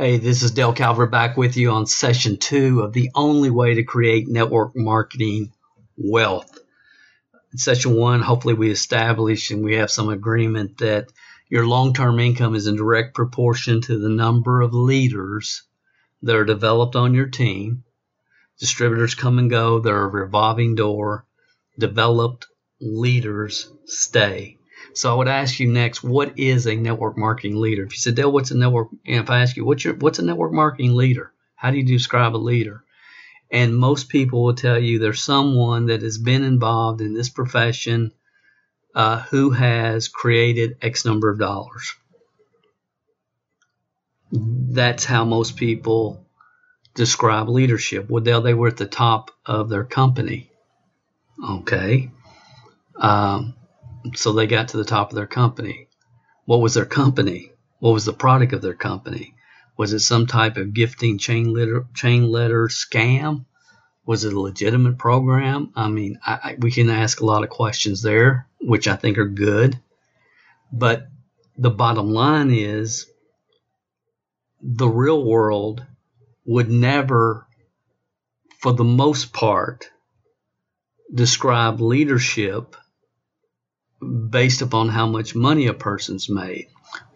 Hey, 0.00 0.16
this 0.16 0.42
is 0.42 0.52
Dale 0.52 0.72
Calvert 0.72 1.10
back 1.10 1.36
with 1.36 1.58
you 1.58 1.72
on 1.72 1.84
session 1.84 2.38
two 2.38 2.80
of 2.80 2.94
the 2.94 3.10
only 3.14 3.50
way 3.50 3.74
to 3.74 3.82
create 3.82 4.28
network 4.28 4.74
marketing 4.74 5.52
wealth. 5.98 6.58
In 7.52 7.58
session 7.58 7.94
one, 7.96 8.22
hopefully, 8.22 8.54
we 8.54 8.70
establish 8.70 9.50
and 9.50 9.62
we 9.62 9.74
have 9.74 9.90
some 9.90 10.08
agreement 10.08 10.78
that 10.78 11.12
your 11.50 11.66
long 11.66 11.92
term 11.92 12.18
income 12.18 12.54
is 12.54 12.66
in 12.66 12.76
direct 12.76 13.14
proportion 13.14 13.82
to 13.82 13.98
the 13.98 14.08
number 14.08 14.62
of 14.62 14.72
leaders 14.72 15.64
that 16.22 16.34
are 16.34 16.46
developed 16.46 16.96
on 16.96 17.12
your 17.12 17.26
team 17.26 17.84
Distributors 18.58 19.14
come 19.14 19.38
and 19.38 19.50
go, 19.50 19.80
they're 19.80 20.04
a 20.04 20.08
revolving 20.08 20.76
door. 20.76 21.26
Developed 21.78 22.46
leaders 22.80 23.70
stay. 23.84 24.59
So 24.94 25.12
I 25.12 25.16
would 25.16 25.28
ask 25.28 25.60
you 25.60 25.68
next, 25.70 26.02
what 26.02 26.38
is 26.38 26.66
a 26.66 26.74
network 26.74 27.16
marketing 27.16 27.56
leader? 27.56 27.84
If 27.84 27.92
you 27.92 27.98
said, 27.98 28.14
Dale, 28.14 28.32
what's 28.32 28.50
a 28.50 28.56
network? 28.56 28.88
And 29.06 29.22
if 29.22 29.30
I 29.30 29.42
ask 29.42 29.56
you, 29.56 29.64
what's 29.64 29.84
your 29.84 29.94
what's 29.94 30.18
a 30.18 30.24
network 30.24 30.52
marketing 30.52 30.94
leader? 30.94 31.32
How 31.54 31.70
do 31.70 31.76
you 31.76 31.84
describe 31.84 32.34
a 32.34 32.38
leader? 32.38 32.82
And 33.50 33.76
most 33.76 34.08
people 34.08 34.44
will 34.44 34.54
tell 34.54 34.78
you 34.78 34.98
there's 34.98 35.22
someone 35.22 35.86
that 35.86 36.02
has 36.02 36.18
been 36.18 36.44
involved 36.44 37.00
in 37.00 37.14
this 37.14 37.28
profession 37.28 38.12
uh, 38.94 39.20
who 39.22 39.50
has 39.50 40.08
created 40.08 40.76
X 40.82 41.04
number 41.04 41.30
of 41.30 41.38
dollars. 41.38 41.94
That's 44.32 45.04
how 45.04 45.24
most 45.24 45.56
people 45.56 46.24
describe 46.94 47.48
leadership? 47.48 48.08
Well, 48.08 48.22
they, 48.22 48.38
they 48.40 48.54
were 48.54 48.68
at 48.68 48.76
the 48.76 48.86
top 48.86 49.30
of 49.46 49.68
their 49.68 49.84
company. 49.84 50.50
Okay. 51.42 52.10
Um, 52.96 53.54
so 54.14 54.32
they 54.32 54.46
got 54.46 54.68
to 54.68 54.76
the 54.76 54.84
top 54.84 55.10
of 55.10 55.16
their 55.16 55.26
company. 55.26 55.88
What 56.44 56.60
was 56.60 56.74
their 56.74 56.86
company? 56.86 57.52
What 57.78 57.92
was 57.92 58.04
the 58.04 58.12
product 58.12 58.52
of 58.52 58.62
their 58.62 58.74
company? 58.74 59.34
Was 59.76 59.92
it 59.92 60.00
some 60.00 60.26
type 60.26 60.56
of 60.56 60.74
gifting 60.74 61.18
chain 61.18 61.52
letter, 61.52 61.86
chain 61.94 62.30
letter 62.30 62.68
scam? 62.68 63.46
Was 64.04 64.24
it 64.24 64.32
a 64.32 64.40
legitimate 64.40 64.98
program? 64.98 65.72
I 65.76 65.88
mean, 65.88 66.18
I, 66.26 66.32
I, 66.32 66.56
we 66.58 66.70
can 66.70 66.90
ask 66.90 67.20
a 67.20 67.26
lot 67.26 67.44
of 67.44 67.50
questions 67.50 68.02
there, 68.02 68.46
which 68.60 68.88
I 68.88 68.96
think 68.96 69.18
are 69.18 69.28
good. 69.28 69.78
But 70.72 71.08
the 71.56 71.70
bottom 71.70 72.10
line 72.10 72.50
is 72.50 73.06
the 74.60 74.88
real 74.88 75.24
world 75.24 75.84
would 76.44 76.70
never, 76.70 77.46
for 78.58 78.72
the 78.72 78.84
most 78.84 79.32
part, 79.32 79.88
describe 81.12 81.80
leadership 81.80 82.76
based 84.00 84.62
upon 84.62 84.88
how 84.88 85.06
much 85.06 85.34
money 85.34 85.66
a 85.66 85.74
person's 85.74 86.28
made. 86.28 86.68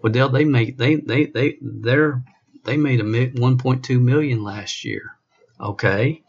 Well, 0.03 0.13
Dale, 0.13 0.29
they 0.29 0.45
made 0.45 0.79
they 0.79 0.97
they 0.97 1.27
they 1.27 1.59
they're 1.61 2.23
they 2.65 2.77
made 2.77 3.01
a 3.01 3.05
1.2 3.05 4.01
million 4.01 4.43
last 4.43 4.85
year. 4.85 5.17
Okay, 5.61 6.23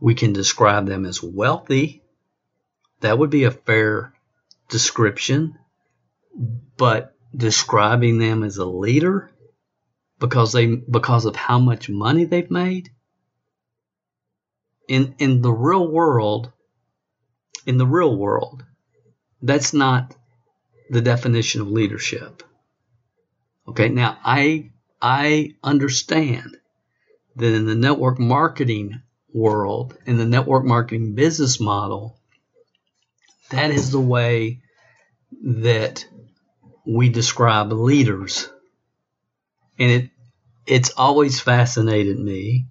we 0.00 0.14
can 0.14 0.32
describe 0.32 0.86
them 0.86 1.04
as 1.04 1.22
wealthy. 1.22 2.02
That 3.00 3.18
would 3.18 3.30
be 3.30 3.44
a 3.44 3.50
fair 3.50 4.12
description, 4.68 5.56
but 6.76 7.14
describing 7.34 8.18
them 8.18 8.42
as 8.42 8.56
a 8.56 8.64
leader 8.64 9.30
because 10.18 10.52
they 10.52 10.66
because 10.66 11.24
of 11.24 11.36
how 11.36 11.58
much 11.58 11.88
money 11.88 12.24
they've 12.24 12.50
made 12.50 12.90
in 14.88 15.14
in 15.18 15.42
the 15.42 15.52
real 15.52 15.86
world 15.86 16.52
in 17.66 17.76
the 17.76 17.86
real 17.86 18.16
world 18.16 18.64
that's 19.42 19.72
not 19.72 20.14
the 20.90 21.00
definition 21.00 21.60
of 21.60 21.68
leadership 21.70 22.42
okay 23.66 23.88
now 23.88 24.18
i 24.24 24.70
i 25.00 25.54
understand 25.62 26.56
that 27.36 27.54
in 27.54 27.66
the 27.66 27.74
network 27.74 28.18
marketing 28.18 29.00
world 29.32 29.96
in 30.06 30.16
the 30.16 30.24
network 30.24 30.64
marketing 30.64 31.14
business 31.14 31.60
model 31.60 32.16
that 33.50 33.70
is 33.70 33.90
the 33.90 34.00
way 34.00 34.60
that 35.42 36.04
we 36.86 37.08
describe 37.08 37.72
leaders 37.72 38.48
and 39.78 39.90
it 39.90 40.10
it's 40.66 40.90
always 40.96 41.40
fascinated 41.40 42.18
me. 42.18 42.66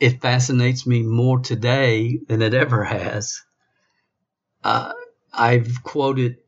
It 0.00 0.22
fascinates 0.22 0.86
me 0.86 1.02
more 1.02 1.40
today 1.40 2.18
than 2.26 2.40
it 2.40 2.54
ever 2.54 2.84
has. 2.84 3.42
Uh, 4.64 4.92
I've 5.32 5.82
quoted, 5.82 6.38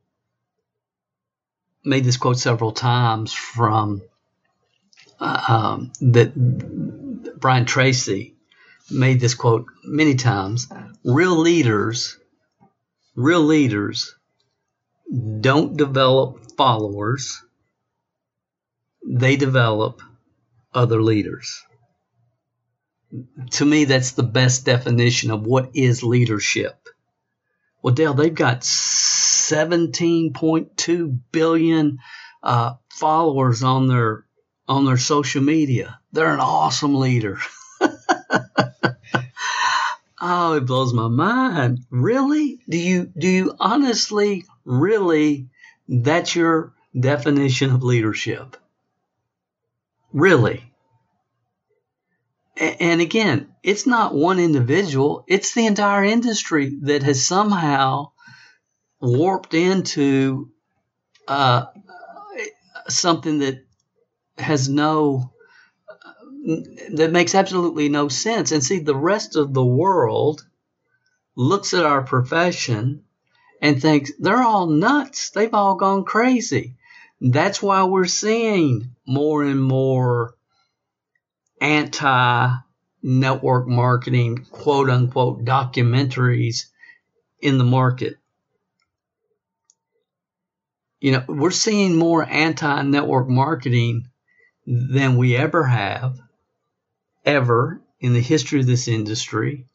made 1.85 2.05
this 2.05 2.17
quote 2.17 2.39
several 2.39 2.73
times 2.73 3.33
from 3.33 4.03
uh, 5.21 5.45
um, 5.49 5.93
that 6.01 6.33
Brian 7.39 7.65
Tracy 7.65 8.35
made 8.91 9.21
this 9.21 9.35
quote 9.35 9.67
many 9.85 10.15
times. 10.15 10.69
Real 11.05 11.37
leaders, 11.37 12.19
real 13.15 13.43
leaders 13.43 14.15
don't 15.41 15.77
develop 15.77 16.57
followers 16.57 17.43
they 19.05 19.37
develop 19.37 20.01
other 20.73 21.03
leaders. 21.03 21.63
To 23.53 23.65
me, 23.65 23.85
that's 23.85 24.13
the 24.13 24.23
best 24.23 24.65
definition 24.65 25.31
of 25.31 25.47
what 25.47 25.71
is 25.75 26.03
leadership. 26.03 26.89
Well, 27.83 27.95
Dale, 27.95 28.15
they've 28.15 28.35
got 28.35 28.63
17.2 28.63 31.19
billion 31.33 31.99
uh, 32.43 32.75
followers 32.89 33.63
on 33.63 33.89
their 33.89 34.25
on 34.69 34.85
their 34.85 34.97
social 34.97 35.43
media. 35.43 35.99
They're 36.13 36.33
an 36.33 36.41
awesome 36.41 36.95
leader. 36.95 37.39
oh, 40.21 40.55
it 40.55 40.67
blows 40.67 40.95
my 40.95 41.09
mind. 41.09 41.81
Really? 41.91 42.61
Do 42.69 42.79
you 42.79 43.11
do 43.19 43.29
you 43.29 43.57
honestly 43.59 44.45
really 44.65 45.49
that's 45.89 46.37
your 46.37 46.73
definition 46.99 47.73
of 47.73 47.83
leadership? 47.83 48.57
Really. 50.13 50.72
And 52.57 53.01
again, 53.01 53.55
it's 53.63 53.87
not 53.87 54.15
one 54.15 54.39
individual, 54.39 55.25
it's 55.27 55.55
the 55.55 55.67
entire 55.67 56.05
industry 56.05 56.79
that 56.83 57.03
has 57.03 57.27
somehow 57.27 58.13
warped 59.01 59.55
into 59.55 60.51
uh, 61.27 61.67
something 62.89 63.39
that 63.39 63.65
has 64.37 64.69
no, 64.69 65.33
that 66.93 67.11
makes 67.11 67.35
absolutely 67.35 67.89
no 67.89 68.09
sense. 68.09 68.53
And 68.53 68.63
see, 68.63 68.81
the 68.81 68.97
rest 68.97 69.37
of 69.37 69.55
the 69.55 69.65
world 69.65 70.47
looks 71.35 71.73
at 71.73 71.87
our 71.87 72.03
profession 72.03 73.05
and 73.63 73.81
thinks 73.81 74.13
they're 74.19 74.43
all 74.43 74.67
nuts. 74.67 75.31
They've 75.31 75.55
all 75.55 75.77
gone 75.77 76.05
crazy. 76.05 76.75
That's 77.21 77.63
why 77.63 77.85
we're 77.85 78.07
seeing 78.07 78.95
more 79.07 79.43
and 79.45 79.63
more 79.63 80.35
anti 81.63 82.57
network 83.03 83.69
marketing, 83.69 84.47
quote 84.51 84.91
unquote, 84.91 85.45
documentaries 85.45 86.67
in 87.41 87.59
the 87.59 87.65
market. 87.65 88.17
You 91.01 91.13
know, 91.13 91.25
we're 91.27 91.51
seeing 91.51 91.97
more 91.97 92.25
anti 92.25 92.83
network 92.83 93.29
marketing 93.29 94.09
than 94.67 95.17
we 95.17 95.37
ever 95.37 95.65
have, 95.65 96.19
ever 97.25 97.81
in 98.01 98.13
the 98.13 98.21
history 98.21 98.61
of 98.61 98.67
this 98.67 98.89
industry. 98.89 99.67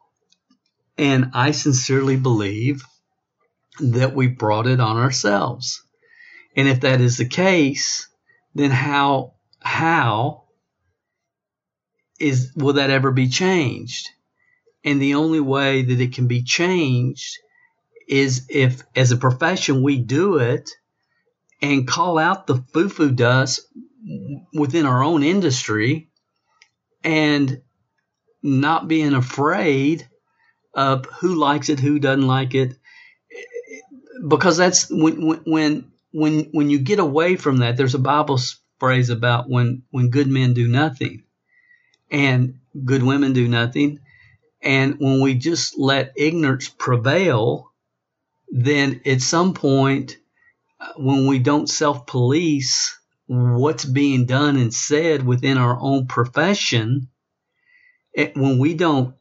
And 0.97 1.31
I 1.33 1.51
sincerely 1.51 2.17
believe 2.17 2.83
that 3.79 4.15
we 4.15 4.27
brought 4.27 4.67
it 4.67 4.79
on 4.79 4.97
ourselves. 4.97 5.83
And 6.55 6.67
if 6.67 6.81
that 6.81 7.01
is 7.01 7.17
the 7.17 7.27
case, 7.27 8.07
then 8.55 8.71
how 8.71 9.33
how 9.59 10.46
is 12.19 12.51
will 12.55 12.73
that 12.73 12.89
ever 12.89 13.11
be 13.11 13.27
changed? 13.29 14.09
And 14.83 15.01
the 15.01 15.15
only 15.15 15.39
way 15.39 15.81
that 15.81 16.01
it 16.01 16.13
can 16.13 16.27
be 16.27 16.43
changed 16.43 17.37
is 18.07 18.45
if 18.49 18.83
as 18.95 19.11
a 19.11 19.17
profession 19.17 19.83
we 19.83 19.97
do 19.97 20.37
it 20.37 20.69
and 21.61 21.87
call 21.87 22.17
out 22.17 22.47
the 22.47 22.63
foo-foo 22.73 23.11
dust 23.11 23.61
within 24.53 24.85
our 24.85 25.03
own 25.03 25.23
industry 25.23 26.09
and 27.03 27.61
not 28.41 28.87
being 28.87 29.13
afraid 29.13 30.07
of 30.73 31.05
who 31.19 31.35
likes 31.35 31.69
it, 31.69 31.79
who 31.79 31.99
doesn't 31.99 32.27
like 32.27 32.53
it, 32.53 32.77
because 34.27 34.57
that's 34.57 34.89
when 34.89 35.41
when 35.45 35.91
when 36.13 36.49
when 36.53 36.69
you 36.69 36.79
get 36.79 36.99
away 36.99 37.35
from 37.35 37.57
that. 37.57 37.75
There's 37.75 37.95
a 37.95 37.99
Bible 37.99 38.39
phrase 38.79 39.09
about 39.09 39.49
when 39.49 39.83
when 39.89 40.09
good 40.09 40.27
men 40.27 40.53
do 40.53 40.67
nothing, 40.67 41.23
and 42.09 42.59
good 42.85 43.03
women 43.03 43.33
do 43.33 43.47
nothing, 43.47 43.99
and 44.61 44.99
when 44.99 45.21
we 45.21 45.35
just 45.35 45.77
let 45.77 46.13
ignorance 46.15 46.69
prevail, 46.69 47.71
then 48.49 49.01
at 49.05 49.21
some 49.21 49.53
point, 49.53 50.17
uh, 50.79 50.93
when 50.97 51.27
we 51.27 51.39
don't 51.39 51.69
self 51.69 52.05
police 52.05 52.97
what's 53.27 53.83
being 53.85 54.25
done 54.25 54.55
and 54.55 54.73
said 54.73 55.25
within 55.25 55.57
our 55.57 55.77
own 55.79 56.07
profession, 56.07 57.09
it, 58.13 58.35
when 58.35 58.57
we 58.57 58.73
don't 58.73 59.15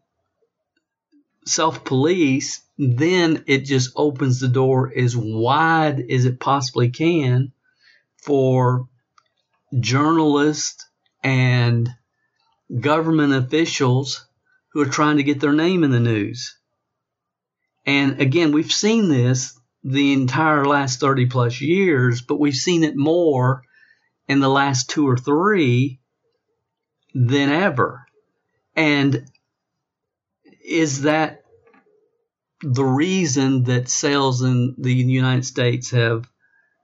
self 1.44 1.84
police, 1.84 2.62
then 2.78 3.44
it 3.46 3.64
just 3.64 3.92
opens 3.96 4.40
the 4.40 4.48
door 4.48 4.92
as 4.96 5.16
wide 5.16 6.00
as 6.10 6.24
it 6.24 6.40
possibly 6.40 6.90
can 6.90 7.52
for 8.16 8.88
journalists 9.78 10.86
and 11.22 11.88
government 12.80 13.32
officials 13.32 14.26
who 14.72 14.82
are 14.82 14.86
trying 14.86 15.16
to 15.18 15.22
get 15.22 15.40
their 15.40 15.52
name 15.52 15.84
in 15.84 15.90
the 15.90 16.00
news. 16.00 16.56
And 17.84 18.20
again, 18.20 18.52
we've 18.52 18.72
seen 18.72 19.08
this 19.08 19.58
the 19.84 20.12
entire 20.12 20.64
last 20.64 20.98
30 21.00 21.26
plus 21.26 21.60
years, 21.60 22.20
but 22.20 22.40
we've 22.40 22.54
seen 22.54 22.82
it 22.82 22.96
more 22.96 23.62
in 24.28 24.40
the 24.40 24.48
last 24.48 24.90
two 24.90 25.08
or 25.08 25.16
three 25.16 26.00
than 27.14 27.50
ever. 27.50 28.04
And 28.74 29.30
is 30.64 31.02
that 31.02 31.44
the 32.62 32.84
reason 32.84 33.64
that 33.64 33.88
sales 33.88 34.42
in 34.42 34.74
the 34.78 34.92
United 34.92 35.44
States 35.44 35.90
have 35.90 36.28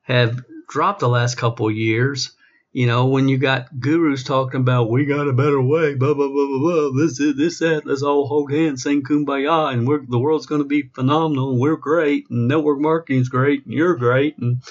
have 0.03 0.41
dropped 0.69 1.01
the 1.01 1.09
last 1.09 1.37
couple 1.37 1.69
of 1.69 1.75
years? 1.75 2.33
You 2.75 2.87
know, 2.87 3.05
when 3.09 3.29
you 3.29 3.37
got 3.37 3.81
gurus 3.81 4.23
talking 4.25 4.63
about 4.63 4.89
we 4.89 5.05
got 5.05 5.29
a 5.29 5.35
better 5.35 5.61
way, 5.61 5.95
blah 5.95 6.15
blah 6.15 6.29
blah 6.29 6.47
blah 6.47 6.59
blah, 6.59 6.91
this 6.97 7.21
is 7.21 7.37
this 7.37 7.59
that, 7.59 7.85
let's 7.85 8.01
all 8.03 8.27
hold 8.27 8.51
hands, 8.51 8.83
sing 8.83 9.03
kumbaya, 9.03 9.71
and 9.75 9.87
we're 9.87 10.01
the 10.09 10.19
world's 10.19 10.47
going 10.47 10.63
to 10.63 10.67
be 10.67 10.89
phenomenal, 10.95 11.51
and 11.51 11.61
we're 11.61 11.77
great, 11.77 12.31
and 12.31 12.49
network 12.49 12.81
marketing's 12.81 13.29
great, 13.29 13.67
and 13.67 13.75
you're 13.75 13.97
great, 13.97 14.39
and 14.39 14.63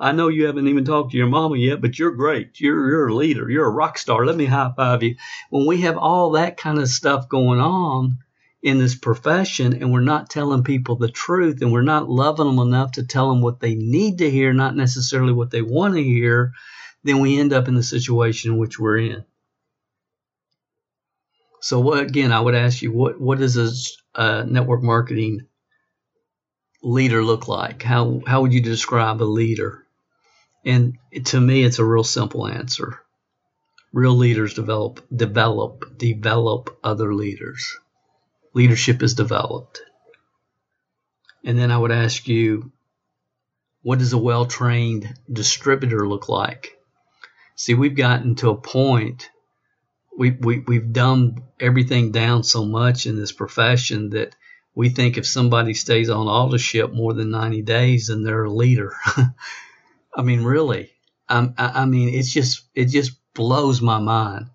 I 0.00 0.12
know 0.12 0.28
you 0.28 0.46
haven't 0.46 0.68
even 0.68 0.86
talked 0.86 1.10
to 1.10 1.18
your 1.18 1.26
mama 1.26 1.58
yet, 1.58 1.82
but 1.82 1.98
you're 1.98 2.12
great, 2.12 2.58
you're 2.60 2.88
you're 2.88 3.08
a 3.08 3.14
leader, 3.14 3.50
you're 3.50 3.66
a 3.66 3.70
rock 3.70 3.98
star. 3.98 4.24
Let 4.24 4.36
me 4.36 4.46
high 4.46 4.72
five 4.74 5.02
you. 5.02 5.16
When 5.50 5.66
we 5.66 5.82
have 5.82 5.98
all 5.98 6.30
that 6.30 6.56
kind 6.56 6.78
of 6.78 6.88
stuff 6.88 7.28
going 7.28 7.60
on 7.60 8.20
in 8.62 8.78
this 8.78 8.94
profession, 8.94 9.74
and 9.74 9.92
we're 9.92 10.00
not 10.00 10.30
telling 10.30 10.64
people 10.64 10.96
the 10.96 11.10
truth, 11.10 11.60
and 11.60 11.72
we're 11.72 11.82
not 11.82 12.08
loving 12.08 12.46
them 12.46 12.58
enough 12.58 12.92
to 12.92 13.02
tell 13.06 13.28
them 13.28 13.42
what 13.42 13.60
they 13.60 13.74
need 13.74 14.16
to 14.18 14.30
hear, 14.30 14.54
not 14.54 14.76
necessarily 14.76 15.34
what 15.34 15.50
they 15.50 15.60
want 15.60 15.92
to 15.96 16.02
hear 16.02 16.54
then 17.02 17.20
we 17.20 17.38
end 17.38 17.52
up 17.52 17.68
in 17.68 17.74
the 17.74 17.82
situation 17.82 18.52
in 18.52 18.58
which 18.58 18.78
we're 18.78 18.98
in. 18.98 19.24
So 21.60 21.80
what, 21.80 22.02
again, 22.02 22.32
I 22.32 22.40
would 22.40 22.54
ask 22.54 22.82
you, 22.82 22.92
what, 22.92 23.20
what 23.20 23.38
does 23.38 23.56
a, 23.56 24.20
a 24.20 24.44
network 24.44 24.82
marketing 24.82 25.46
leader 26.82 27.22
look 27.22 27.48
like? 27.48 27.82
How, 27.82 28.20
how 28.26 28.42
would 28.42 28.54
you 28.54 28.62
describe 28.62 29.22
a 29.22 29.24
leader? 29.24 29.84
And 30.64 30.96
to 31.26 31.40
me, 31.40 31.62
it's 31.62 31.78
a 31.78 31.84
real 31.84 32.04
simple 32.04 32.46
answer. 32.46 33.00
Real 33.92 34.14
leaders 34.14 34.54
develop, 34.54 35.04
develop, 35.14 35.98
develop 35.98 36.78
other 36.82 37.14
leaders. 37.14 37.76
Leadership 38.54 39.02
is 39.02 39.14
developed. 39.14 39.82
And 41.44 41.58
then 41.58 41.70
I 41.70 41.78
would 41.78 41.92
ask 41.92 42.28
you, 42.28 42.72
what 43.82 43.98
does 43.98 44.12
a 44.12 44.18
well 44.18 44.46
trained 44.46 45.12
distributor 45.30 46.06
look 46.06 46.28
like? 46.28 46.79
See, 47.60 47.74
we've 47.74 47.94
gotten 47.94 48.36
to 48.36 48.48
a 48.48 48.56
point, 48.56 49.28
we, 50.16 50.30
we, 50.30 50.60
we've 50.60 50.94
dumbed 50.94 51.42
everything 51.60 52.10
down 52.10 52.42
so 52.42 52.64
much 52.64 53.04
in 53.04 53.16
this 53.16 53.32
profession 53.32 54.08
that 54.10 54.34
we 54.74 54.88
think 54.88 55.18
if 55.18 55.26
somebody 55.26 55.74
stays 55.74 56.08
on 56.08 56.26
autoship 56.26 56.94
more 56.94 57.12
than 57.12 57.30
90 57.30 57.60
days, 57.60 58.06
then 58.06 58.22
they're 58.22 58.44
a 58.44 58.50
leader. 58.50 58.94
I 60.16 60.22
mean, 60.22 60.42
really. 60.42 60.90
I, 61.28 61.50
I 61.58 61.84
mean, 61.84 62.14
it's 62.14 62.32
just, 62.32 62.62
it 62.74 62.86
just 62.86 63.12
blows 63.34 63.82
my 63.82 63.98
mind. 63.98 64.46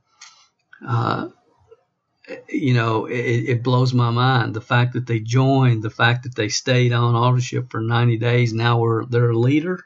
Uh, 0.84 1.28
you 2.50 2.74
know, 2.74 3.06
it, 3.06 3.44
it, 3.50 3.63
blows 3.63 3.94
my 3.94 4.10
mind. 4.10 4.56
The 4.56 4.62
fact 4.62 4.94
that 4.94 5.06
they 5.06 5.19
joined, 5.19 5.84
the 5.84 5.92
fact 5.92 6.24
that 6.24 6.34
they 6.34 6.50
stayed 6.50 6.92
on 6.92 7.13
autoship 7.13 7.69
for 7.69 7.81
90 7.81 8.18
days, 8.18 8.51
now 8.51 8.80
we're, 8.80 9.06
they're 9.06 9.30
a 9.30 9.38
leader 9.38 9.86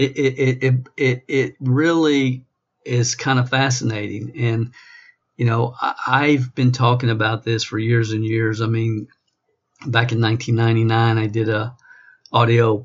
it 0.00 0.16
it 0.16 0.62
it 0.62 0.74
it, 0.96 1.24
it 1.28 1.56
really 1.60 2.44
is 2.84 3.14
kind 3.14 3.38
of 3.38 3.50
fascinating. 3.50 4.32
And 4.36 4.72
you 5.36 5.46
know, 5.46 5.74
I, 5.80 6.32
have 6.32 6.54
been 6.54 6.72
talking 6.72 7.08
about 7.08 7.44
this 7.44 7.64
for 7.64 7.78
years 7.78 8.12
and 8.12 8.24
years. 8.24 8.60
I 8.60 8.66
mean, 8.66 9.08
back 9.86 10.12
in 10.12 10.20
1999, 10.20 11.16
I 11.16 11.26
did 11.28 11.48
a 11.48 11.74
audio 12.30 12.84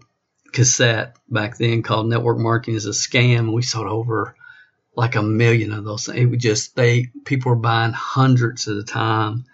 cassette 0.53 1.17
back 1.29 1.57
then 1.57 1.83
called 1.83 2.07
"Network 2.07 2.37
Marketing 2.37 2.75
is 2.75 2.85
a 2.85 2.91
Scam." 2.91 3.53
We 3.53 3.61
sold 3.61 3.87
over 3.87 4.35
like 4.95 5.15
a 5.15 5.23
million 5.23 5.73
of 5.73 5.83
those. 5.83 6.07
It 6.07 6.25
would 6.25 6.39
just 6.39 6.75
they 6.75 7.07
people 7.25 7.51
were 7.51 7.57
buying 7.57 7.93
hundreds 7.93 8.67
at 8.67 8.77
a 8.77 8.83
time, 8.83 9.45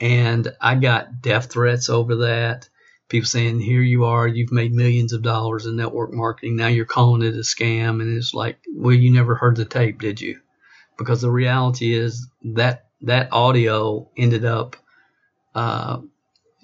and 0.00 0.48
I 0.60 0.74
got 0.74 1.22
death 1.22 1.50
threats 1.50 1.88
over 1.88 2.16
that 2.16 2.68
people 3.08 3.26
saying, 3.26 3.60
here 3.60 3.82
you 3.82 4.04
are, 4.04 4.26
you've 4.26 4.52
made 4.52 4.72
millions 4.72 5.12
of 5.12 5.22
dollars 5.22 5.66
in 5.66 5.76
network 5.76 6.12
marketing. 6.12 6.56
Now 6.56 6.68
you're 6.68 6.84
calling 6.84 7.22
it 7.22 7.34
a 7.34 7.38
scam. 7.38 8.00
And 8.00 8.16
it's 8.16 8.34
like, 8.34 8.58
well, 8.72 8.94
you 8.94 9.12
never 9.12 9.34
heard 9.34 9.56
the 9.56 9.64
tape, 9.64 10.00
did 10.00 10.20
you? 10.20 10.40
Because 10.98 11.20
the 11.20 11.30
reality 11.30 11.94
is 11.94 12.28
that 12.42 12.86
that 13.02 13.32
audio 13.32 14.08
ended 14.16 14.44
up 14.44 14.76
uh, 15.54 16.00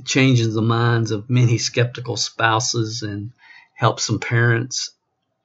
changing 0.04 0.52
the 0.54 0.62
minds 0.62 1.10
of 1.10 1.30
many 1.30 1.58
skeptical 1.58 2.16
spouses 2.16 3.02
and 3.02 3.32
helped 3.74 4.00
some 4.00 4.18
parents 4.18 4.90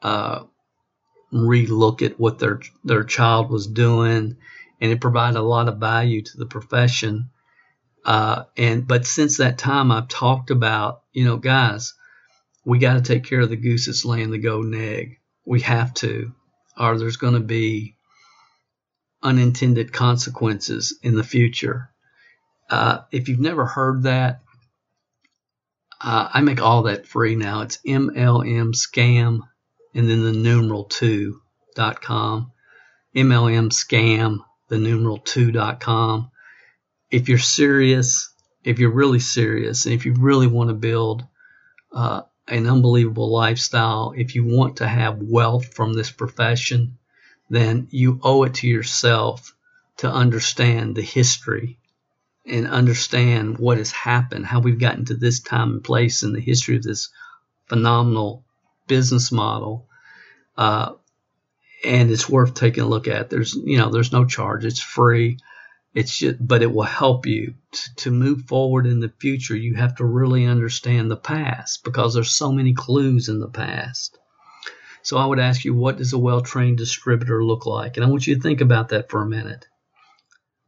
uh, 0.02 0.44
relook 1.34 2.01
at 2.01 2.20
what 2.20 2.39
their 2.39 2.62
their 2.84 3.04
child 3.04 3.50
was 3.50 3.68
doing, 3.68 4.38
and 4.80 4.92
it 4.92 5.01
provided 5.01 5.38
a 5.38 5.42
lot 5.42 5.68
of 5.68 5.77
value 5.77 6.22
to 6.22 6.38
the 6.38 6.46
profession. 6.46 7.30
Uh, 8.08 8.46
and 8.56 8.88
but 8.88 9.06
since 9.06 9.38
that 9.38 9.58
time, 9.58 9.92
I've 9.92 10.08
talked 10.08 10.50
about, 10.50 11.02
you 11.12 11.26
know, 11.26 11.36
guys, 11.36 11.94
we 12.64 12.80
got 12.80 12.94
to 12.94 13.02
take 13.02 13.26
care 13.26 13.42
of 13.42 13.50
the 13.50 13.58
goose 13.58 13.88
that's 13.88 14.06
laying 14.06 14.32
the 14.32 14.38
golden 14.38 14.74
egg. 14.74 15.18
We 15.46 15.60
have 15.62 15.94
to, 15.96 16.32
or 16.80 16.98
there's 16.98 17.18
going 17.18 17.34
to 17.34 17.42
be 17.42 17.98
unintended 19.22 19.92
consequences 19.92 20.98
in 21.04 21.16
the 21.16 21.24
future. 21.24 21.90
Uh, 22.70 23.00
if 23.12 23.28
you've 23.28 23.42
never 23.42 23.66
heard 23.66 24.04
that, 24.04 24.40
uh, 26.00 26.30
I 26.34 26.40
make 26.40 26.62
all 26.62 26.84
that 26.84 27.08
free 27.08 27.36
now. 27.36 27.62
It's 27.62 27.80
MLM 27.86 28.74
scam 28.74 29.42
and 29.94 30.10
then 30.10 30.24
the 30.24 30.32
numeral 30.32 30.86
two 30.86 31.42
dot 31.76 32.02
com. 32.02 32.54
MLM 33.14 33.70
scam, 33.70 34.40
the 34.70 34.78
numeral 34.78 35.18
two 35.18 35.52
dot 35.52 35.82
com 35.82 36.32
if 37.10 37.30
you're 37.30 37.38
serious, 37.38 38.30
if 38.64 38.80
you're 38.80 38.92
really 38.92 39.20
serious, 39.20 39.86
and 39.86 39.94
if 39.94 40.06
you 40.06 40.14
really 40.14 40.48
want 40.48 40.70
to 40.70 40.74
build 40.74 41.26
uh, 41.92 42.22
an 42.48 42.68
unbelievable 42.68 43.32
lifestyle, 43.32 44.14
if 44.16 44.36
you 44.36 44.46
want 44.46 44.78
to 44.78 44.88
have 44.88 45.22
wealth 45.22 45.74
from 45.74 45.94
this 45.94 46.12
profession, 46.12 46.98
then 47.50 47.88
you 47.92 48.20
owe 48.24 48.44
it 48.44 48.56
to 48.56 48.68
yourself 48.68 49.54
to 49.98 50.12
understand 50.12 50.96
the 50.96 51.02
history 51.02 51.80
and 52.46 52.68
understand 52.68 53.58
what 53.58 53.78
has 53.78 53.92
happened, 53.92 54.46
how 54.46 54.60
we've 54.60 54.80
gotten 54.80 55.06
to 55.06 55.16
this 55.16 55.40
time 55.42 55.72
and 55.72 55.84
place 55.84 56.24
in 56.24 56.34
the 56.34 56.40
history 56.40 56.78
of 56.78 56.84
this 56.84 57.10
phenomenal 57.68 58.44
business 58.88 59.32
model. 59.32 59.88
Uh, 60.58 60.94
and 61.84 62.10
it's 62.10 62.30
worth 62.30 62.54
taking 62.54 62.84
a 62.84 62.88
look 62.88 63.08
at. 63.08 63.30
There's, 63.30 63.54
you 63.54 63.78
know, 63.78 63.92
there's 63.92 64.12
no 64.12 64.26
charge. 64.26 64.66
It's 64.66 64.82
free. 64.82 65.38
It's 65.98 66.16
just, 66.16 66.36
but 66.39 66.62
it 66.62 66.72
will 66.72 66.84
help 66.84 67.25
you 67.25 67.56
to, 67.72 67.96
to 67.96 68.12
move 68.12 68.44
forward 68.44 68.86
in 68.86 69.00
the 69.00 69.12
future. 69.18 69.56
You 69.56 69.74
have 69.77 69.96
to 69.96 70.06
really 70.06 70.46
understand 70.46 71.10
the 71.10 71.18
past 71.18 71.84
because 71.84 72.13
there's 72.13 72.36
so 72.36 72.51
many 72.51 72.75
clues 72.75 73.30
in 73.30 73.39
the 73.39 73.48
past. 73.48 74.20
So 75.01 75.18
I 75.18 75.25
would 75.25 75.39
ask 75.39 75.66
you, 75.66 75.74
what 75.74 75.98
does 75.98 76.13
a 76.13 76.20
well-trained 76.20 76.77
distributor 76.77 77.44
look 77.44 77.66
like? 77.66 77.98
And 77.98 78.06
I 78.06 78.10
want 78.10 78.27
you 78.27 78.36
to 78.36 78.42
think 78.42 78.62
about 78.62 78.89
that 78.89 79.10
for 79.10 79.24
a 79.24 79.25
minute. 79.25 79.66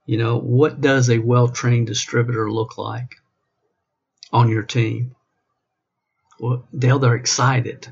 You 0.07 0.17
know, 0.17 0.39
what 0.39 0.81
does 0.81 1.12
a 1.12 1.19
well-trained 1.19 1.86
distributor 1.86 2.51
look 2.51 2.79
like 2.79 3.17
on 4.33 4.50
your 4.50 4.63
team? 4.63 5.15
Well, 6.39 6.65
Dale, 6.75 6.98
they're 6.98 7.13
excited. 7.13 7.88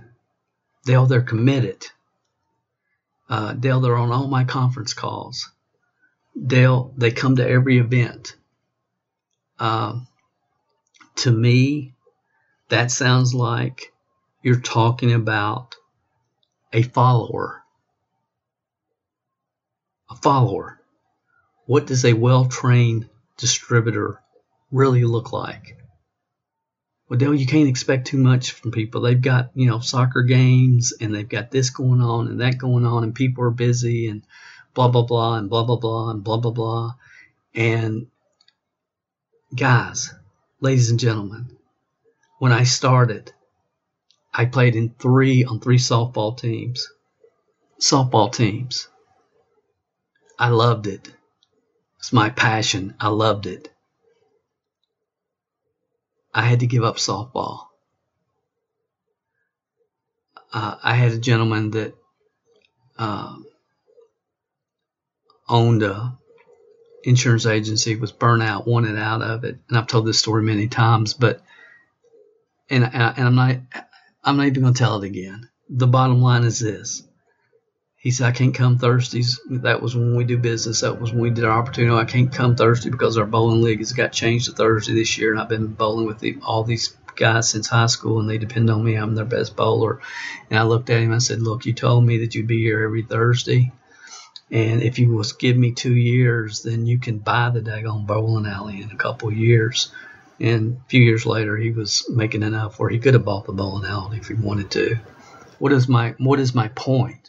Dale, 0.86 1.06
they're 1.06 1.22
committed. 1.22 1.86
Uh, 3.29 3.53
Dale, 3.53 3.79
they're 3.79 3.96
on 3.96 4.12
all 4.12 4.27
my 4.27 4.44
conference 4.44 4.96
calls. 4.96 5.51
Dale, 6.46 6.94
they 6.98 7.12
come 7.12 7.38
to 7.38 7.48
every 7.48 7.77
event. 7.77 8.36
Um, 9.60 10.08
to 11.17 11.32
me, 11.32 11.94
that 12.70 12.91
sounds 12.91 13.34
like 13.34 13.94
you're 14.44 14.60
talking 14.60 15.13
about 15.13 15.75
a 16.72 16.84
follower. 16.84 17.63
A 20.10 20.15
follower. 20.15 20.79
What 21.65 21.88
does 21.88 22.06
a 22.06 22.13
well 22.13 22.46
trained 22.46 23.10
distributor 23.38 24.22
really 24.72 25.03
look 25.03 25.34
like? 25.34 25.77
Well, 27.10 27.17
Dale, 27.17 27.34
you 27.34 27.46
can't 27.48 27.70
expect 27.70 28.08
too 28.08 28.17
much 28.17 28.51
from 28.51 28.72
people. 28.72 29.01
They've 29.01 29.20
got, 29.20 29.51
you 29.56 29.67
know, 29.67 29.79
soccer 29.79 30.24
games 30.24 30.94
and 31.00 31.15
they've 31.15 31.27
got 31.27 31.51
this 31.51 31.70
going 31.70 32.01
on 32.01 32.27
and 32.27 32.41
that 32.41 32.58
going 32.58 32.86
on 32.86 33.03
and 33.03 33.15
people 33.15 33.46
are 33.46 33.50
busy 33.50 34.10
and 34.10 34.24
blah, 34.77 34.89
blah, 34.89 35.01
blah 35.01 35.34
and 35.34 35.50
blah, 35.50 35.63
blah, 35.63 35.75
blah 35.75 36.12
and 36.12 36.24
blah, 36.24 36.38
blah, 36.38 36.51
blah. 36.51 36.93
And 37.55 38.05
guys, 39.53 40.13
ladies 40.62 40.91
and 40.91 41.00
gentlemen, 41.00 41.57
when 42.38 42.51
I 42.51 42.62
started, 42.62 43.34
I 44.31 44.46
played 44.46 44.75
in 44.75 44.93
three 45.00 45.43
on 45.46 45.60
three 45.60 45.79
softball 45.79 46.38
teams. 46.38 46.88
Softball 47.81 48.31
teams. 48.31 48.88
I 50.38 50.50
loved 50.50 50.86
it. 50.86 51.12
It's 51.98 52.13
my 52.13 52.29
passion. 52.29 52.93
I 53.00 53.07
loved 53.07 53.48
it. 53.48 53.74
I 56.36 56.43
had 56.43 56.60
to 56.60 56.67
give 56.67 56.84
up 56.84 56.98
softball. 56.98 57.62
Uh, 60.53 60.75
I 60.84 60.93
had 60.93 61.13
a 61.13 61.17
gentleman 61.17 61.72
that 61.72 61.96
uh, 63.00 63.38
owned 65.50 65.84
a 65.84 66.18
insurance 67.04 67.46
agency, 67.46 67.96
was 67.96 68.12
burnt 68.12 68.44
out, 68.44 68.68
wanted 68.68 68.98
out 68.98 69.22
of 69.22 69.44
it, 69.44 69.58
and 69.70 69.77
I've 69.77 69.88
told 69.88 70.06
this 70.06 70.20
story 70.20 70.44
many 70.44 70.68
times. 70.68 71.13
But 71.13 71.42
and 72.70 72.84
and 72.84 73.13
I'm 73.27 73.36
not 73.36 73.58
I'm 74.24 74.38
not 74.38 74.48
even 74.48 74.63
going 74.63 74.74
to 74.74 74.80
tell 74.80 75.01
it 75.01 75.08
again. 75.08 75.50
The 75.70 75.88
bottom 75.88 76.22
line 76.22 76.44
is 76.44 76.60
this: 76.60 77.04
he 78.08 78.12
said, 78.12 78.27
I 78.27 78.32
can't 78.32 78.54
come 78.54 78.77
Thursdays. 78.77 79.39
That 79.50 79.82
was 79.82 79.96
when 79.96 80.16
we 80.16 80.24
do 80.24 80.38
business. 80.38 80.80
That 80.80 81.01
was 81.01 81.12
when 81.12 81.22
we 81.22 81.30
did 81.30 81.44
our 81.44 81.60
opportunity. 81.60 81.94
I 81.94 82.06
can't 82.06 82.32
come 82.32 82.56
Thursday 82.56 82.89
because 82.89 83.18
our 83.18 83.25
bowling 83.25 83.62
league 83.62 83.80
has 83.80 83.92
got 83.92 84.13
changed 84.13 84.46
to 84.46 84.51
Thursday 84.54 84.94
this 84.94 85.18
year. 85.18 85.32
And 85.32 85.42
I've 85.42 85.50
been 85.50 85.68
bowling 85.68 86.06
with 86.06 86.20
the, 86.20 86.38
all 86.46 86.63
these 86.63 86.96
guys 87.16 87.50
since 87.50 87.68
high 87.68 87.88
school 87.88 88.20
and 88.20 88.30
they 88.30 88.38
depend 88.38 88.70
on 88.70 88.84
me. 88.84 88.96
I'm 88.96 89.16
their 89.16 89.25
best 89.25 89.56
bowler. 89.56 90.00
And 90.50 90.58
I 90.58 90.63
looked 90.63 90.89
at 90.89 91.01
him 91.01 91.12
I 91.12 91.18
said, 91.18 91.42
Look, 91.42 91.66
you 91.66 91.74
told 91.74 92.06
me 92.06 92.20
that 92.20 92.34
you'd 92.36 92.48
be 92.48 92.62
here 92.62 92.84
every 92.84 93.01
Thursday. 93.01 93.74
And 94.50 94.82
if 94.82 95.00
you 95.00 95.13
was 95.13 95.34
give 95.34 95.58
me 95.58 95.74
two 95.74 95.94
years, 95.94 96.62
then 96.63 96.86
you 96.86 97.00
can 97.00 97.18
buy 97.18 97.50
the 97.50 97.62
daggone 97.62 98.08
bowling 98.08 98.46
alley 98.46 98.82
in 98.82 98.92
a 98.92 98.98
couple 98.98 99.32
years. 99.32 99.92
And 100.39 100.77
a 100.86 100.89
few 100.89 101.01
years 101.01 101.25
later, 101.25 101.58
he 101.58 101.72
was 101.72 102.10
making 102.10 102.44
enough 102.44 102.80
where 102.80 102.89
he 102.89 103.00
could 103.00 103.13
have 103.13 103.25
bought 103.25 103.46
the 103.46 103.54
bowling 103.54 103.89
alley 103.89 104.18
if 104.18 104.27
he 104.27 104.36
wanted 104.36 104.72
to. 104.72 104.98
What 105.60 105.74
is 105.74 105.88
my 105.89 106.16
What 106.18 106.39
is 106.39 106.56
my 106.56 106.70
point? 106.70 107.27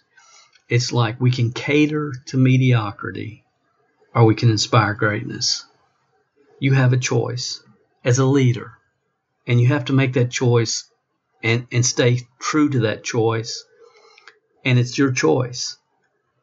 it's 0.68 0.92
like 0.92 1.20
we 1.20 1.30
can 1.30 1.52
cater 1.52 2.12
to 2.26 2.36
mediocrity 2.36 3.44
or 4.14 4.24
we 4.24 4.34
can 4.34 4.50
inspire 4.50 4.94
greatness. 4.94 5.64
You 6.60 6.74
have 6.74 6.92
a 6.92 6.98
choice 6.98 7.62
as 8.04 8.18
a 8.18 8.24
leader, 8.24 8.72
and 9.46 9.60
you 9.60 9.68
have 9.68 9.86
to 9.86 9.92
make 9.92 10.14
that 10.14 10.30
choice 10.30 10.90
and, 11.42 11.66
and 11.72 11.86
stay 11.86 12.20
true 12.38 12.68
to 12.70 12.80
that 12.80 13.04
choice. 13.04 13.64
And 14.64 14.78
it's 14.78 14.98
your 14.98 15.12
choice. 15.12 15.76